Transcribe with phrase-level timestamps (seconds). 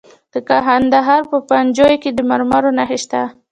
[0.33, 3.21] د کندهار په پنجوايي کې د مرمرو نښې شته.